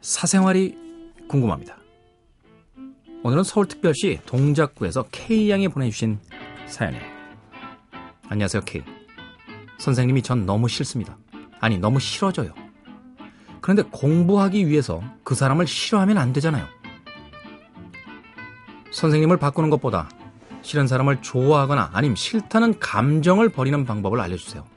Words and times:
사생활이 0.00 0.78
궁금합니다. 1.28 1.76
오늘은 3.24 3.42
서울특별시 3.42 4.20
동작구에서 4.24 5.04
K양이 5.10 5.68
보내주신 5.68 6.20
사연이에요. 6.66 7.04
안녕하세요, 8.28 8.62
K. 8.64 8.84
선생님이 9.78 10.22
전 10.22 10.46
너무 10.46 10.68
싫습니다. 10.68 11.18
아니, 11.60 11.78
너무 11.78 11.98
싫어져요. 11.98 12.54
그런데 13.60 13.82
공부하기 13.82 14.68
위해서 14.68 15.02
그 15.24 15.34
사람을 15.34 15.66
싫어하면 15.66 16.16
안 16.16 16.32
되잖아요. 16.32 16.66
선생님을 18.92 19.38
바꾸는 19.38 19.68
것보다 19.68 20.08
싫은 20.62 20.86
사람을 20.86 21.22
좋아하거나 21.22 21.90
아니면 21.92 22.14
싫다는 22.14 22.78
감정을 22.78 23.48
버리는 23.48 23.84
방법을 23.84 24.20
알려주세요. 24.20 24.73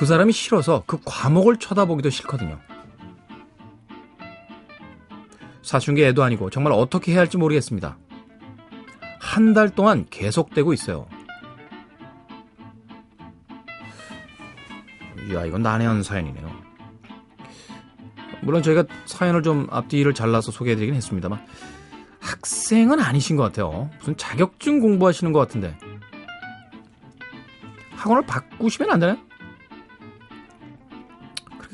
그 0.00 0.06
사람이 0.06 0.32
싫어서 0.32 0.82
그 0.86 0.98
과목을 1.04 1.58
쳐다보기도 1.58 2.08
싫거든요. 2.08 2.58
사춘기 5.60 6.02
애도 6.04 6.22
아니고 6.22 6.48
정말 6.48 6.72
어떻게 6.72 7.12
해야 7.12 7.20
할지 7.20 7.36
모르겠습니다. 7.36 7.98
한 9.20 9.52
달 9.52 9.68
동안 9.68 10.06
계속되고 10.08 10.72
있어요. 10.72 11.06
야, 15.34 15.44
이건 15.44 15.60
난해한 15.60 16.02
사연이네요. 16.02 16.50
물론 18.40 18.62
저희가 18.62 18.84
사연을 19.04 19.42
좀 19.42 19.66
앞뒤를 19.70 20.14
잘라서 20.14 20.50
소개해드리긴 20.50 20.94
했습니다만 20.94 21.46
학생은 22.20 23.00
아니신 23.00 23.36
것 23.36 23.42
같아요. 23.42 23.90
무슨 23.98 24.16
자격증 24.16 24.80
공부하시는 24.80 25.30
것 25.34 25.40
같은데 25.40 25.76
학원을 27.96 28.24
바꾸시면 28.24 28.90
안 28.92 28.98
되나요? 28.98 29.29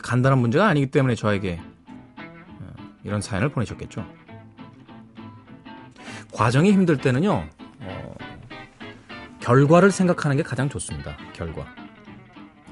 간단한 0.06 0.38
문제가 0.38 0.68
아니기 0.68 0.86
때문에 0.86 1.16
저에게 1.16 1.60
이런 3.02 3.20
사연을 3.20 3.48
보내셨겠죠. 3.48 4.06
과정이 6.32 6.72
힘들 6.72 6.96
때는요, 6.96 7.48
어, 7.80 8.14
결과를 9.40 9.90
생각하는 9.90 10.36
게 10.36 10.42
가장 10.44 10.68
좋습니다. 10.68 11.16
결과. 11.32 11.66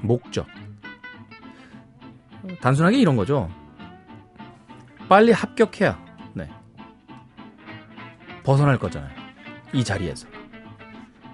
목적. 0.01 0.47
단순하게 2.61 2.99
이런 2.99 3.17
거죠. 3.17 3.49
빨리 5.09 5.31
합격해야, 5.31 5.99
네. 6.33 6.49
벗어날 8.43 8.77
거잖아요. 8.77 9.13
이 9.73 9.83
자리에서. 9.83 10.27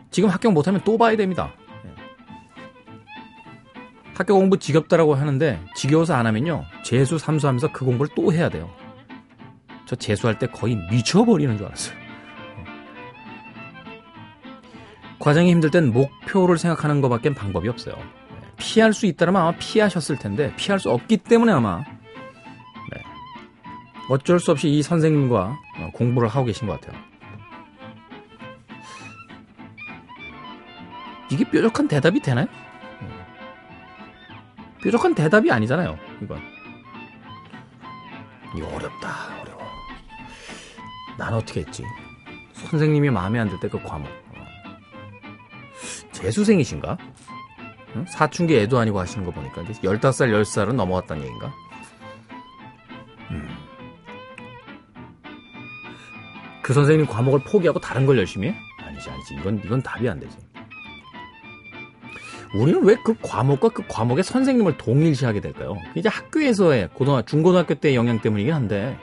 지금 0.10 0.30
합격 0.30 0.54
못하면 0.54 0.82
또 0.84 0.98
봐야 0.98 1.16
됩니다. 1.16 1.54
네. 4.22 4.24
학교 4.24 4.36
공부 4.36 4.60
지겹다라고 4.60 5.16
하는데, 5.16 5.60
지겨워서 5.76 6.14
안 6.14 6.28
하면요, 6.28 6.64
재수, 6.84 7.18
삼수하면서 7.18 7.72
그 7.72 7.86
공부를 7.86 8.14
또 8.16 8.32
해야 8.32 8.50
돼요. 8.50 8.70
저 9.88 9.96
재수할 9.96 10.38
때 10.38 10.46
거의 10.46 10.76
미쳐버리는 10.92 11.58
줄 11.58 11.66
알았어요. 11.66 11.98
과정이 15.18 15.50
힘들 15.50 15.72
땐 15.72 15.92
목표를 15.92 16.60
생각하는 16.60 17.02
것밖엔 17.02 17.34
방법이 17.34 17.68
없어요. 17.68 17.96
피할 18.58 18.94
수 18.94 19.08
있다면 19.08 19.36
아마 19.36 19.52
피하셨을 19.58 20.20
텐데 20.20 20.54
피할 20.56 20.80
수 20.80 20.92
없기 20.92 21.18
때문에 21.18 21.52
아마 21.52 21.80
네. 21.80 23.04
어쩔 24.10 24.40
수 24.40 24.52
없이 24.52 24.70
이 24.70 24.84
선생님과 24.84 25.58
공부를 25.94 26.28
하고 26.28 26.46
계신 26.46 26.68
것 26.68 26.80
같아요. 26.80 27.02
이게 31.32 31.44
뾰족한 31.50 31.88
대답이 31.88 32.20
되나요? 32.20 32.48
뾰족한 34.84 35.14
대답이 35.16 35.52
아니잖아요. 35.52 35.98
이건. 36.22 36.42
이거 38.56 38.68
어렵다. 38.68 39.42
어려워. 39.42 39.62
난 41.18 41.34
어떻게 41.34 41.62
했지? 41.62 41.84
선생님이 42.54 43.10
마음에 43.10 43.40
안 43.40 43.48
들 43.50 43.60
때 43.60 43.68
그 43.70 43.82
과목. 43.82 44.10
재수생이신가? 46.12 46.98
응? 47.96 48.06
사춘기 48.08 48.56
애도 48.58 48.78
아니고 48.78 49.00
하시는 49.00 49.26
거 49.26 49.32
보니까 49.32 49.62
이제 49.64 49.74
15살, 49.82 50.32
10살은 50.32 50.74
넘어갔다는 50.74 51.24
얘기인가? 51.24 51.54
음. 53.32 53.50
그 56.62 56.74
선생님 56.74 57.08
과목을 57.08 57.44
포기하고 57.44 57.80
다른 57.80 58.06
걸 58.06 58.18
열심히 58.18 58.50
해? 58.50 58.56
아니지, 58.86 59.10
아니지. 59.10 59.34
이건, 59.36 59.62
이건 59.66 59.82
답이 59.82 60.08
안 60.08 60.20
되지. 60.20 60.38
우리는 62.54 62.84
왜 62.84 62.96
그 63.04 63.16
과목과 63.22 63.70
그 63.70 63.84
과목의 63.88 64.24
선생님을 64.24 64.78
동일시하게 64.78 65.40
될까요? 65.40 65.78
이제 65.96 66.10
학교에서의 66.10 66.90
고등학 66.94 67.26
중고등학교 67.26 67.76
때의 67.76 67.96
영향 67.96 68.20
때문이긴 68.20 68.54
한데 68.54 68.98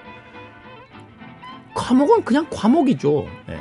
과목은 1.74 2.24
그냥 2.24 2.46
과목이죠. 2.50 3.26
네. 3.46 3.58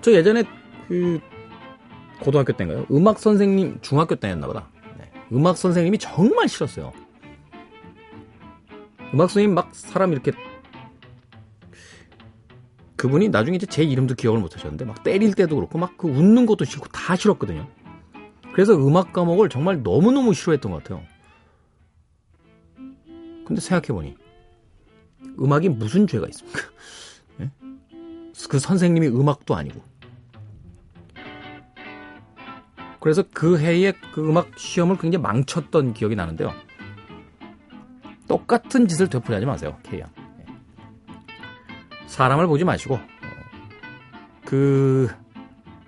저 0.00 0.12
예전에 0.12 0.44
그 0.88 1.20
고등학교 2.20 2.52
때인가요? 2.52 2.86
음악 2.90 3.18
선생님 3.18 3.78
중학교 3.82 4.14
때였나 4.14 4.46
보다. 4.46 4.68
네. 4.96 5.10
음악 5.32 5.58
선생님이 5.58 5.98
정말 5.98 6.48
싫었어요. 6.48 6.92
음악 9.12 9.30
선생님 9.30 9.54
막 9.54 9.68
사람 9.74 10.12
이렇게 10.12 10.32
그분이 12.96 13.28
나중에 13.28 13.56
이제 13.56 13.66
제 13.66 13.84
이름도 13.84 14.14
기억을 14.14 14.40
못 14.40 14.54
하셨는데 14.56 14.84
막 14.84 15.02
때릴 15.04 15.34
때도 15.34 15.56
그렇고 15.56 15.78
막 15.78 15.96
그 15.96 16.08
웃는 16.08 16.46
것도 16.46 16.64
싫고 16.64 16.86
다 16.88 17.14
싫었거든요. 17.16 17.66
그래서 18.58 18.74
음악 18.74 19.12
과목을 19.12 19.50
정말 19.50 19.84
너무너무 19.84 20.34
싫어했던 20.34 20.72
것 20.72 20.82
같아요. 20.82 21.00
근데 23.46 23.60
생각해보니, 23.60 24.16
음악이 25.38 25.68
무슨 25.68 26.08
죄가 26.08 26.26
있습니까? 26.26 26.62
네? 27.36 27.52
그 28.50 28.58
선생님이 28.58 29.06
음악도 29.06 29.54
아니고. 29.54 29.80
그래서 32.98 33.22
그 33.32 33.60
해에 33.60 33.92
그 34.12 34.28
음악 34.28 34.58
시험을 34.58 34.98
굉장히 34.98 35.22
망쳤던 35.22 35.94
기억이 35.94 36.16
나는데요. 36.16 36.52
똑같은 38.26 38.88
짓을 38.88 39.08
되풀이하지 39.08 39.46
마세요, 39.46 39.78
K양. 39.84 40.10
네. 40.36 40.46
사람을 42.08 42.48
보지 42.48 42.64
마시고, 42.64 42.98
그, 44.44 45.08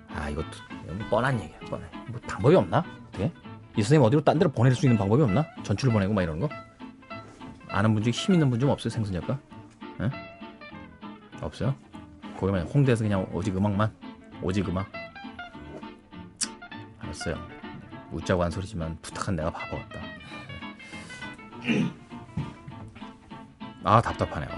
아, 0.07 0.29
이것도 0.29 0.70
뻔한 1.11 1.39
얘기야, 1.41 1.59
뻔해. 1.69 1.83
뭐 2.07 2.21
방법이 2.21 2.55
없나? 2.55 2.85
어떻게? 3.09 3.25
이 3.75 3.81
선생님 3.83 4.01
어디로 4.07 4.23
딴 4.23 4.39
데로 4.39 4.49
보낼 4.49 4.73
수 4.73 4.85
있는 4.85 4.97
방법이 4.97 5.21
없나? 5.21 5.45
전출을 5.63 5.91
보내고 5.93 6.13
막 6.13 6.23
이런 6.23 6.39
거? 6.39 6.47
아는 7.67 7.93
분 7.93 8.01
중에 8.01 8.11
힘 8.11 8.33
있는 8.33 8.49
분 8.49 8.57
좀 8.61 8.69
없어요, 8.69 8.89
생선작가? 8.89 9.37
에? 10.01 10.09
없어요? 11.41 11.75
거기만 12.39 12.63
홍대에서 12.63 13.03
그냥 13.03 13.27
오직 13.33 13.55
음악만? 13.57 13.93
오직 14.41 14.67
음악? 14.69 14.89
알았어요. 16.99 17.35
웃자고 18.13 18.43
한 18.43 18.49
소리지만 18.49 18.97
부탁한 19.01 19.35
내가 19.35 19.51
바보 19.51 19.77
같다. 19.77 19.99
아, 23.83 24.01
답답하네요. 24.01 24.49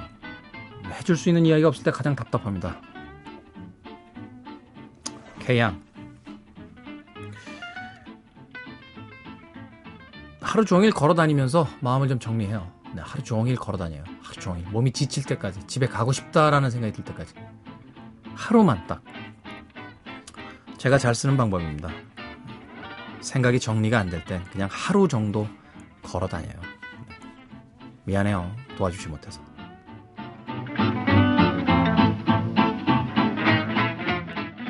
해줄 0.99 1.17
수 1.17 1.29
있는 1.29 1.47
이야기가 1.47 1.67
없을 1.69 1.83
때 1.83 1.89
가장 1.89 2.15
답답합니다. 2.15 2.79
K양. 5.39 5.81
하루 10.43 10.65
종일 10.65 10.91
걸어 10.91 11.13
다니면서 11.13 11.67
마음을 11.79 12.07
좀 12.07 12.19
정리해요. 12.19 12.71
네, 12.93 13.01
하루 13.03 13.23
종일 13.23 13.55
걸어 13.55 13.77
다녀요. 13.77 14.03
하루 14.21 14.39
종일. 14.39 14.65
몸이 14.69 14.91
지칠 14.91 15.23
때까지. 15.23 15.65
집에 15.67 15.87
가고 15.87 16.11
싶다라는 16.11 16.69
생각이 16.69 16.93
들 16.93 17.03
때까지. 17.05 17.33
하루만 18.35 18.85
딱. 18.87 19.01
제가 20.77 20.97
잘 20.97 21.15
쓰는 21.15 21.37
방법입니다. 21.37 21.89
생각이 23.21 23.59
정리가 23.59 23.99
안 23.99 24.09
될 24.09 24.25
땐 24.25 24.43
그냥 24.51 24.67
하루 24.69 25.07
정도 25.07 25.47
걸어 26.03 26.27
다녀요. 26.27 26.53
미안해요. 28.03 28.53
도와주지 28.77 29.07
못해서. 29.07 29.41